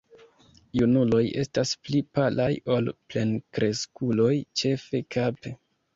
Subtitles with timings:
[0.79, 5.55] Junuloj estas pli palaj ol plenkreskuloj, ĉefe kape.